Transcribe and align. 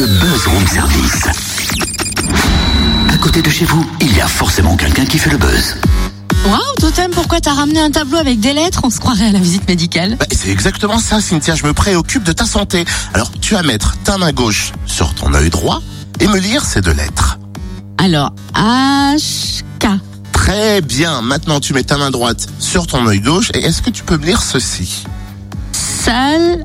le 0.00 0.06
buzz 0.06 0.46
room 0.46 0.66
service. 0.66 1.24
À 3.10 3.16
côté 3.18 3.42
de 3.42 3.50
chez 3.50 3.66
vous, 3.66 3.86
il 4.00 4.16
y 4.16 4.20
a 4.22 4.26
forcément 4.26 4.74
quelqu'un 4.74 5.04
qui 5.04 5.18
fait 5.18 5.28
le 5.28 5.36
buzz. 5.36 5.76
Waouh, 6.46 6.58
Totem, 6.80 7.10
pourquoi 7.10 7.38
t'as 7.40 7.52
ramené 7.52 7.80
un 7.80 7.90
tableau 7.90 8.16
avec 8.16 8.40
des 8.40 8.54
lettres 8.54 8.80
On 8.84 8.88
se 8.88 8.98
croirait 8.98 9.26
à 9.26 9.32
la 9.32 9.38
visite 9.38 9.68
médicale. 9.68 10.16
Bah, 10.18 10.24
c'est 10.32 10.48
exactement 10.48 10.98
ça, 10.98 11.20
Cynthia. 11.20 11.54
Je 11.54 11.66
me 11.66 11.74
préoccupe 11.74 12.22
de 12.22 12.32
ta 12.32 12.46
santé. 12.46 12.86
Alors, 13.12 13.30
tu 13.42 13.52
vas 13.52 13.62
mettre 13.62 13.98
ta 14.02 14.16
main 14.16 14.32
gauche 14.32 14.72
sur 14.86 15.12
ton 15.12 15.34
œil 15.34 15.50
droit 15.50 15.82
et 16.18 16.26
me 16.28 16.38
lire 16.38 16.64
ces 16.64 16.80
deux 16.80 16.94
lettres. 16.94 17.38
Alors, 17.98 18.32
HK. 18.54 19.86
Très 20.32 20.80
bien. 20.80 21.20
Maintenant, 21.20 21.60
tu 21.60 21.74
mets 21.74 21.84
ta 21.84 21.98
main 21.98 22.10
droite 22.10 22.48
sur 22.58 22.86
ton 22.86 23.06
œil 23.06 23.20
gauche 23.20 23.50
et 23.52 23.58
est-ce 23.58 23.82
que 23.82 23.90
tu 23.90 24.02
peux 24.02 24.16
me 24.16 24.24
lire 24.24 24.40
ceci? 24.40 25.04
Sal, 25.72 26.64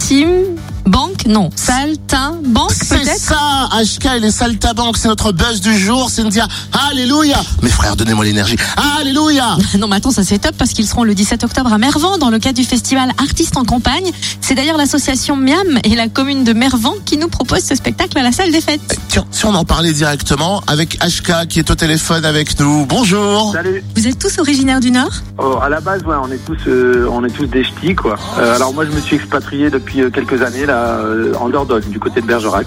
Tim, 0.00 0.56
Banque 0.86 1.26
Non. 1.26 1.50
Saltin, 1.54 2.38
Banque 2.44 2.72
C'est 2.72 2.98
peut-être 2.98 3.18
ça, 3.18 3.68
HK 3.72 4.16
et 4.16 4.20
les 4.20 4.30
saltabanques, 4.30 4.96
c'est 4.96 5.08
notre 5.08 5.32
buzz 5.32 5.60
du 5.60 5.76
jour, 5.78 6.10
Cynthia. 6.10 6.46
Alléluia 6.90 7.36
Mes 7.62 7.68
frères, 7.68 7.96
donnez-moi 7.96 8.24
l'énergie. 8.24 8.56
Alléluia 8.98 9.56
Non 9.78 9.86
mais 9.88 9.96
attends, 9.96 10.10
ça 10.10 10.24
c'est 10.24 10.38
top 10.38 10.56
parce 10.58 10.72
qu'ils 10.72 10.86
seront 10.86 11.04
le 11.04 11.14
17 11.14 11.44
octobre 11.44 11.72
à 11.72 11.78
Mervan 11.78 12.18
dans 12.18 12.30
le 12.30 12.38
cadre 12.38 12.56
du 12.56 12.64
festival 12.64 13.10
Artistes 13.18 13.56
en 13.56 13.64
campagne. 13.64 14.10
C'est 14.40 14.54
d'ailleurs 14.54 14.76
l'association 14.76 15.36
Miam 15.36 15.78
et 15.84 15.94
la 15.94 16.08
commune 16.08 16.44
de 16.44 16.52
Mervan 16.52 16.94
qui 17.04 17.16
nous 17.16 17.28
proposent 17.28 17.64
ce 17.64 17.74
spectacle 17.74 18.18
à 18.18 18.22
la 18.22 18.32
salle 18.32 18.50
des 18.50 18.60
fêtes. 18.60 18.98
Tiens, 19.08 19.24
si 19.30 19.46
on 19.46 19.54
en 19.54 19.64
parlait 19.64 19.92
directement 19.92 20.62
avec 20.66 20.98
HK 20.98 21.46
qui 21.48 21.58
est 21.60 21.70
au 21.70 21.74
téléphone 21.74 22.24
avec 22.24 22.58
nous. 22.58 22.86
Bonjour 22.86 23.52
Salut. 23.52 23.84
Vous 23.96 24.08
êtes 24.08 24.18
tous 24.18 24.38
originaires 24.38 24.80
du 24.80 24.90
Nord? 24.90 25.12
Oh, 25.38 25.58
à 25.62 25.68
la 25.68 25.80
base, 25.80 26.02
ouais, 26.04 26.16
on 26.22 26.30
est 26.30 26.44
tous, 26.44 26.58
euh, 26.66 27.06
on 27.10 27.24
est 27.24 27.30
tous 27.30 27.46
des 27.46 27.64
ch'tis, 27.64 27.94
quoi. 27.94 28.16
Euh, 28.38 28.54
alors 28.56 28.72
moi, 28.74 28.84
je 28.84 28.90
me 28.90 29.00
suis 29.00 29.16
expatrié 29.16 29.70
depuis 29.70 30.00
euh, 30.02 30.10
quelques 30.10 30.42
années 30.42 30.66
là, 30.66 30.81
en 31.38 31.48
Dordogne, 31.48 31.88
du 31.88 31.98
côté 31.98 32.20
de 32.20 32.26
Bergerac. 32.26 32.66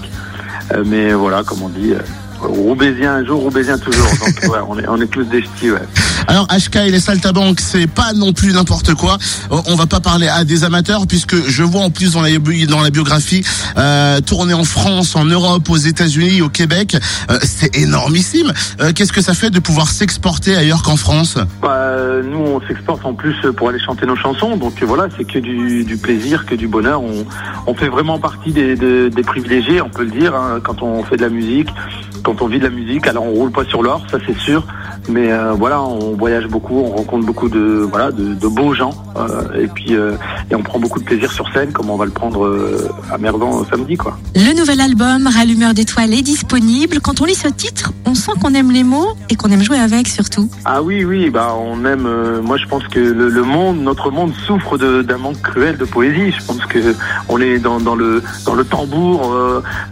Euh, 0.72 0.82
mais 0.84 1.12
voilà, 1.12 1.42
comme 1.44 1.62
on 1.62 1.68
dit, 1.68 1.92
euh, 1.92 2.00
Roubaisien 2.46 3.14
un 3.16 3.24
jour, 3.26 3.40
Roubaisien 3.40 3.78
toujours. 3.78 4.06
Donc 4.20 4.42
ouais, 4.52 4.58
on 4.68 4.78
est, 4.78 4.88
on 4.88 5.00
est 5.00 5.06
tous 5.06 5.24
des 5.24 5.42
ch'tis, 5.42 5.70
ouais. 5.70 5.82
Alors 6.28 6.46
HK 6.48 6.76
et 6.76 6.90
les 6.90 7.00
saltabanques, 7.00 7.60
c'est 7.60 7.86
pas 7.86 8.12
non 8.14 8.32
plus 8.32 8.52
n'importe 8.52 8.94
quoi. 8.94 9.18
On 9.50 9.62
on 9.68 9.74
va 9.76 9.86
pas 9.86 10.00
parler 10.00 10.28
à 10.28 10.44
des 10.44 10.64
amateurs 10.64 11.06
puisque 11.06 11.36
je 11.48 11.62
vois 11.62 11.82
en 11.82 11.90
plus 11.90 12.12
dans 12.12 12.22
la, 12.22 12.30
dans 12.68 12.80
la 12.80 12.90
biographie 12.90 13.44
euh, 13.76 14.20
tourner 14.20 14.54
en 14.54 14.64
France, 14.64 15.14
en 15.16 15.24
Europe, 15.24 15.68
aux 15.68 15.76
États-Unis, 15.76 16.42
au 16.42 16.48
Québec. 16.48 16.96
Euh, 17.30 17.38
c'est 17.42 17.76
énormissime. 17.76 18.52
Euh, 18.80 18.92
Qu'est-ce 18.94 19.12
que 19.12 19.20
ça 19.22 19.34
fait 19.34 19.50
de 19.50 19.58
pouvoir 19.60 19.88
s'exporter 19.90 20.56
ailleurs 20.56 20.82
qu'en 20.82 20.96
France? 20.96 21.36
Bah, 21.62 21.68
euh, 21.72 22.22
nous, 22.22 22.38
on 22.38 22.60
s'exporte 22.66 23.04
en 23.04 23.14
plus 23.14 23.34
pour 23.56 23.68
aller 23.68 23.78
chanter 23.80 24.06
nos 24.06 24.16
chansons. 24.16 24.56
Donc 24.56 24.82
euh, 24.82 24.86
voilà, 24.86 25.08
c'est 25.16 25.24
que 25.24 25.38
du, 25.38 25.84
du 25.84 25.96
plaisir, 25.96 26.46
que 26.46 26.54
du 26.54 26.66
bonheur. 26.68 27.02
On, 27.02 27.24
on 27.66 27.74
fait 27.74 27.88
vraiment 27.88 28.18
partie 28.18 28.52
des, 28.52 28.74
des- 28.76 29.10
des 29.10 29.22
privilégiés, 29.22 29.80
on 29.80 29.90
peut 29.90 30.04
le 30.04 30.10
dire, 30.10 30.34
hein, 30.34 30.58
quand 30.62 30.82
on 30.82 31.02
fait 31.04 31.16
de 31.16 31.22
la 31.22 31.28
musique, 31.28 31.68
quand 32.26 32.42
on 32.42 32.48
vit 32.48 32.58
de 32.58 32.64
la 32.64 32.70
musique. 32.70 33.06
Alors 33.06 33.24
on 33.24 33.30
roule 33.32 33.52
pas 33.52 33.64
sur 33.64 33.82
l'or, 33.82 34.02
ça 34.10 34.18
c'est 34.26 34.36
sûr. 34.38 34.66
Mais 35.08 35.30
euh, 35.32 35.52
voilà, 35.52 35.80
on 35.82 36.16
voyage 36.16 36.46
beaucoup, 36.48 36.76
on 36.80 36.90
rencontre 36.96 37.24
beaucoup 37.24 37.48
de 37.48 37.86
voilà 37.92 38.10
de, 38.10 38.34
de 38.34 38.48
beaux 38.48 38.74
gens. 38.74 38.92
euh, 39.16 39.62
et 39.62 39.68
puis 39.68 39.94
euh, 39.94 40.12
et 40.50 40.54
on 40.56 40.62
prend 40.62 40.78
beaucoup 40.80 40.98
de 40.98 41.04
plaisir 41.04 41.30
sur 41.32 41.46
scène, 41.52 41.70
comme 41.72 41.88
on 41.90 41.96
va 41.96 42.04
le 42.04 42.10
prendre 42.10 42.40
à 43.12 43.16
Mervan 43.18 43.64
samedi, 43.70 43.96
quoi. 43.96 44.18
Le 44.34 44.52
nouvel 44.58 44.80
album 44.80 45.28
Rallumeur 45.28 45.72
d'étoiles 45.74 46.12
est 46.12 46.22
disponible. 46.22 47.00
Quand 47.00 47.20
on 47.20 47.24
lit 47.24 47.34
ce 47.36 47.48
titre, 47.48 47.92
on 48.04 48.14
sent 48.14 48.32
qu'on 48.42 48.54
aime 48.54 48.70
les 48.72 48.84
mots 48.84 49.12
et 49.30 49.36
qu'on 49.36 49.50
aime 49.50 49.62
jouer 49.62 49.78
avec 49.78 50.08
surtout. 50.08 50.48
Ah 50.64 50.82
oui, 50.82 51.04
oui, 51.04 51.30
bah 51.30 51.54
on 51.58 51.84
aime. 51.84 52.08
moi, 52.42 52.56
je 52.56 52.66
pense 52.66 52.86
que 52.88 52.98
le, 52.98 53.28
le 53.28 53.42
monde, 53.42 53.78
notre 53.80 54.10
monde, 54.10 54.32
souffre 54.46 54.76
de- 54.78 55.02
d'un 55.02 55.18
manque 55.18 55.40
cruel 55.42 55.76
de 55.76 55.84
poésie. 55.84 56.32
Je 56.32 56.44
pense 56.44 56.64
que 56.66 56.78
on 57.28 57.40
est 57.40 57.58
dans, 57.58 57.78
dans 57.80 57.94
le 57.94 58.22
dans 58.44 58.54
le 58.54 58.64
tambour, 58.64 59.32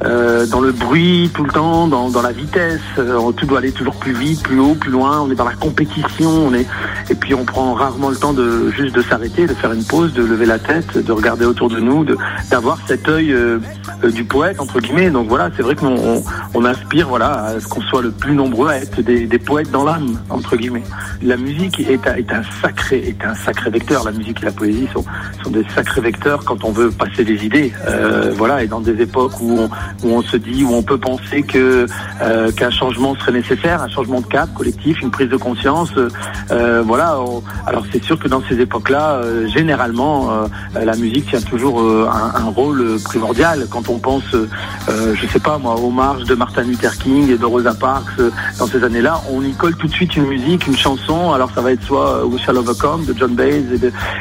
dans 0.03 0.61
le 0.61 0.73
bruit 0.73 1.31
tout 1.35 1.45
le 1.45 1.51
temps, 1.53 1.87
dans, 1.87 2.09
dans 2.11 2.23
la 2.25 2.33
vitesse. 2.33 2.81
Euh, 2.99 3.33
tout 3.33 3.47
doit 3.47 3.59
aller 3.59 3.73
toujours 3.73 3.97
plus 3.97 4.15
vite, 4.15 4.43
plus 4.43 4.59
haut, 4.59 4.75
plus 4.75 4.91
loin. 4.91 5.21
On 5.21 5.31
est 5.31 5.35
dans 5.35 5.45
la 5.45 5.55
compétition. 5.55 6.31
On 6.31 6.55
est 6.55 6.67
et 7.11 7.15
puis 7.15 7.35
on 7.35 7.45
prend 7.45 7.75
rarement 7.75 8.09
le 8.09 8.17
temps 8.17 8.33
de 8.33 8.71
juste 8.71 8.95
de 8.95 9.03
s'arrêter, 9.03 9.47
de 9.47 9.53
faire 9.53 9.73
une 9.73 9.85
pause, 9.85 10.13
de 10.15 10.23
lever 10.25 10.47
la 10.47 10.59
tête, 10.59 10.97
de 10.97 11.13
regarder 11.13 11.45
autour 11.45 11.69
de 11.69 11.79
nous, 11.81 12.07
d'avoir 12.51 12.79
cet 12.87 13.09
œil 13.09 13.33
euh, 13.33 13.59
euh, 14.03 14.11
du 14.11 14.25
poète 14.25 14.59
entre 14.59 14.81
guillemets. 14.81 15.11
Donc 15.11 15.29
voilà, 15.29 15.51
c'est 15.55 15.63
vrai 15.63 15.75
qu'on 15.75 15.95
on, 15.95 16.25
on 16.55 16.65
aspire 16.65 17.09
voilà 17.09 17.45
à 17.45 17.61
ce 17.61 17.69
qu'on 17.69 17.83
soit 17.83 18.01
le 18.01 18.11
plus 18.11 18.35
nombreux 18.35 18.69
à 18.69 18.79
être 18.79 19.03
des, 19.03 19.39
poètes 19.39 19.71
dans 19.71 19.85
l'âme 19.85 20.19
entre 20.31 20.57
guillemets. 20.57 20.85
La 21.23 21.37
musique 21.37 21.81
est 21.81 22.09
un, 22.09 22.43
sacré 22.63 22.99
est 23.07 23.25
un 23.25 23.35
sacré 23.35 23.71
vecteur. 23.71 24.05
La 24.05 24.13
musique 24.13 24.43
et 24.43 24.47
la 24.47 24.53
poésie 24.53 24.89
sont 24.95 25.05
sont 25.43 25.51
des 25.51 25.65
sacrés 25.75 26.01
vecteurs 26.01 26.45
quand 26.45 26.65
on 26.65 26.73
veut 26.73 26.91
passer 26.91 27.25
des 27.25 27.45
idées. 27.45 27.73
Voilà 28.37 28.63
et 28.63 28.67
dans 28.67 28.81
des 28.81 29.03
époques 29.03 29.41
où 29.43 29.69
où 30.03 30.09
on 30.09 30.23
se 30.23 30.39
dit 30.39 30.65
où 30.65 30.73
on 30.73 30.83
peut 30.83 30.99
penser 30.99 31.43
que 31.43 31.87
euh, 32.23 32.51
qu'un 32.53 32.71
changement 32.71 33.15
serait 33.17 33.33
nécessaire, 33.33 33.83
un 33.83 33.89
changement 33.89 34.21
de 34.21 34.27
cap 34.27 34.53
collectif, 34.55 35.01
une 35.03 35.11
prise 35.11 35.29
de 35.29 35.37
conscience. 35.37 35.91
euh, 36.51 36.83
voilà. 36.87 37.19
on- 37.21 37.43
alors 37.67 37.85
c'est 37.93 38.03
sûr 38.03 38.19
que 38.19 38.29
dans 38.29 38.43
ces 38.49 38.61
époques-là, 38.61 39.13
euh, 39.15 39.47
généralement, 39.49 40.31
euh, 40.31 40.47
la 40.85 40.97
musique 40.97 41.29
tient 41.31 41.41
toujours 41.41 41.81
euh, 41.81 42.09
un, 42.11 42.45
rôle 42.55 42.99
primordial. 43.05 43.67
Quand 43.71 43.89
on 43.89 43.99
pense, 43.99 44.23
euh, 44.35 44.49
euh, 44.89 45.15
je 45.15 45.27
sais 45.27 45.39
pas 45.41 45.59
moi, 45.59 45.75
aux 45.77 45.91
marches 45.91 46.25
de 46.25 46.35
Martin 46.35 46.63
Luther 46.63 46.97
King 46.99 47.31
et 47.31 47.37
de 47.39 47.45
Rosa 47.45 47.75
Parks 47.75 48.05
euh, 48.21 48.31
dans 48.59 48.67
ces 48.67 48.83
années-là, 48.85 49.21
on 49.33 49.43
y 49.43 49.53
colle 49.55 49.75
tout 49.77 49.87
de 49.89 49.93
suite 49.93 50.15
une 50.17 50.27
musique, 50.27 50.67
une 50.67 50.77
chanson. 50.77 51.33
Alors 51.33 51.51
ça 51.55 51.61
va 51.63 51.73
être 51.73 51.83
soit 51.83 52.19
euh, 52.19 52.25
We 52.25 52.41
Shall 52.43 52.57
Overcome 52.59 53.05
de 53.07 53.15
John 53.19 53.35
Baez 53.35 53.65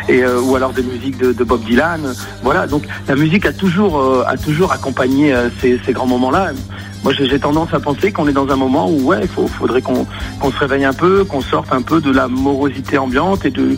et, 0.09 0.23
euh, 0.23 0.39
ou 0.41 0.55
alors 0.55 0.71
des 0.73 0.83
musiques 0.83 1.17
de, 1.17 1.43
Bob 1.43 1.63
Dylan. 1.65 2.01
Voilà. 2.43 2.67
Donc 2.67 2.83
la 3.07 3.15
musique 3.15 3.45
a 3.45 3.53
toujours 3.53 3.99
euh, 3.99 4.23
a 4.27 4.37
toujours 4.37 4.71
accompagné 4.71 5.33
euh, 5.33 5.49
ces 5.61 5.93
grands 5.93 6.07
moments-là. 6.07 6.51
Moi, 7.03 7.11
j'ai 7.13 7.39
tendance 7.39 7.73
à 7.73 7.81
penser 7.81 8.13
qu'on 8.13 8.27
est 8.29 8.33
dans 8.33 8.47
un 8.47 8.55
moment 8.55 8.89
où, 8.89 9.13
il 9.13 9.27
faudrait 9.27 9.81
qu'on 9.81 10.05
se 10.51 10.57
réveille 10.57 10.85
un 10.85 10.93
peu, 10.93 11.25
qu'on 11.25 11.41
sorte 11.41 11.73
un 11.73 11.81
peu 11.81 11.99
de 11.99 12.11
la 12.11 12.29
morosité 12.29 12.97
ambiante 12.97 13.43
et 13.45 13.51
de 13.51 13.77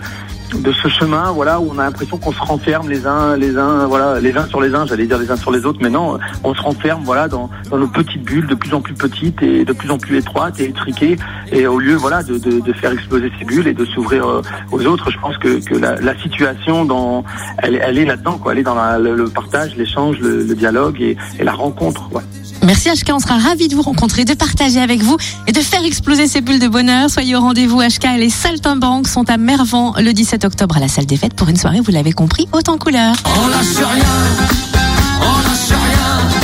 de 0.53 0.71
ce 0.71 0.87
chemin, 0.87 1.31
voilà, 1.31 1.59
où 1.59 1.69
on 1.71 1.79
a 1.79 1.83
l'impression 1.83 2.17
qu'on 2.17 2.31
se 2.31 2.39
renferme 2.39 2.89
les 2.89 3.05
uns, 3.05 3.35
les 3.35 3.57
uns, 3.57 3.87
voilà, 3.87 4.19
les 4.19 4.35
uns 4.37 4.47
sur 4.47 4.61
les 4.61 4.73
uns, 4.73 4.85
j'allais 4.85 5.07
dire 5.07 5.17
les 5.17 5.31
uns 5.31 5.35
sur 5.37 5.51
les 5.51 5.65
autres, 5.65 5.79
mais 5.81 5.89
non, 5.89 6.17
on 6.43 6.53
se 6.53 6.61
renferme, 6.61 7.03
voilà, 7.03 7.27
dans, 7.27 7.49
nos 7.71 7.87
petites 7.87 8.23
bulles, 8.23 8.47
de 8.47 8.55
plus 8.55 8.73
en 8.73 8.81
plus 8.81 8.93
petites 8.93 9.41
et 9.41 9.65
de 9.65 9.73
plus 9.73 9.91
en 9.91 9.97
plus 9.97 10.17
étroites 10.17 10.59
et 10.59 10.65
étriquées, 10.65 11.17
et 11.51 11.67
au 11.67 11.79
lieu, 11.79 11.95
voilà, 11.95 12.23
de, 12.23 12.73
faire 12.73 12.91
exploser 12.91 13.31
ces 13.39 13.45
bulles 13.45 13.67
et 13.67 13.73
de 13.73 13.85
s'ouvrir 13.85 14.27
euh, 14.27 14.41
aux 14.71 14.85
autres, 14.85 15.09
je 15.11 15.17
pense 15.19 15.37
que, 15.37 15.59
la, 15.77 16.17
situation, 16.19 16.85
dans, 16.85 17.23
elle, 17.59 17.79
elle 17.81 17.97
est 17.97 18.05
là-dedans, 18.05 18.37
quoi, 18.37 18.53
elle 18.53 18.59
est 18.59 18.63
dans 18.63 18.75
le, 18.97 19.29
partage, 19.29 19.75
l'échange, 19.75 20.19
le, 20.19 20.55
dialogue 20.55 21.01
et, 21.01 21.17
la 21.39 21.51
rencontre. 21.51 22.09
Merci 22.63 22.89
HK, 22.89 23.11
on 23.13 23.19
sera 23.19 23.37
ravis 23.37 23.67
de 23.67 23.75
vous 23.75 23.83
rencontrer, 23.83 24.25
de 24.25 24.33
partager 24.33 24.79
avec 24.79 25.01
vous 25.01 25.17
et 25.45 25.51
de 25.51 25.59
faire 25.59 25.83
exploser 25.83 26.27
ces 26.27 26.41
bulles 26.41 26.59
de 26.59 26.67
bonheur. 26.67 27.09
Soyez 27.09 27.35
au 27.35 27.39
rendez-vous 27.39 27.79
HK 27.79 28.05
et 28.15 28.17
les 28.17 28.29
Saltimbanques 28.29 29.07
sont 29.07 29.29
à 29.29 29.37
Mervan 29.37 29.93
le 29.99 30.13
17 30.13 30.34
octobre 30.43 30.77
à 30.77 30.79
la 30.79 30.87
salle 30.87 31.05
des 31.05 31.17
fêtes 31.17 31.33
pour 31.33 31.47
une 31.47 31.57
soirée, 31.57 31.79
vous 31.79 31.91
l'avez 31.91 32.11
compris, 32.11 32.47
en 32.67 32.77
couleur. 32.77 33.15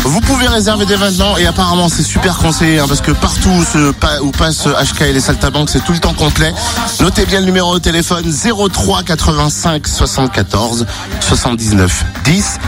Vous 0.04 0.22
pouvez 0.22 0.48
réserver 0.48 0.86
dès 0.86 0.98
maintenant 0.98 1.38
et 1.38 1.46
apparemment 1.46 1.88
c'est 1.90 2.04
super 2.04 2.38
conseillé 2.38 2.80
hein, 2.80 2.86
parce 2.88 3.02
que 3.02 3.12
partout 3.12 3.50
où, 3.50 3.64
se 3.64 4.22
où 4.22 4.32
passe 4.32 4.68
HK 4.68 5.02
et 5.02 5.14
les 5.14 5.20
saltabanques 5.20 5.70
c'est 5.70 5.84
tout 5.84 5.94
le 5.94 6.00
temps 6.00 6.14
complet. 6.14 6.54
Notez 7.00 7.26
bien 7.26 7.40
le 7.40 7.46
numéro 7.46 7.74
de 7.76 7.80
téléphone 7.80 8.26
03 8.32 9.04
85 9.04 9.88
74 9.88 10.86
79 11.20 12.06
10 12.24 12.60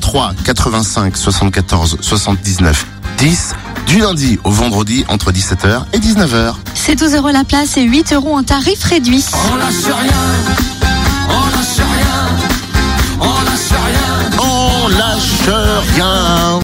03 0.00 0.32
85 0.44 1.16
74 1.16 1.98
79 2.00 2.86
10 3.18 3.54
du 3.88 3.98
lundi 4.00 4.38
au 4.44 4.50
vendredi 4.50 5.04
entre 5.08 5.32
17h 5.32 5.84
et 5.94 5.98
19h. 5.98 6.54
C'est 6.74 6.94
12 6.94 7.14
euros 7.14 7.30
la 7.30 7.44
place 7.44 7.78
et 7.78 7.82
8 7.82 8.12
euros 8.12 8.36
en 8.36 8.42
tarif 8.42 8.84
réduit. 8.84 9.24
On 14.38 14.88
lâche 14.88 15.48
rien 15.94 16.56